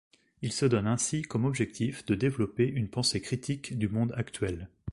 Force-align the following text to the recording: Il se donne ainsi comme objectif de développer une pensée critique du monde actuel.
Il 0.41 0.51
se 0.51 0.65
donne 0.65 0.87
ainsi 0.87 1.21
comme 1.21 1.45
objectif 1.45 2.03
de 2.07 2.15
développer 2.15 2.65
une 2.67 2.89
pensée 2.89 3.21
critique 3.21 3.77
du 3.77 3.87
monde 3.87 4.15
actuel. 4.17 4.67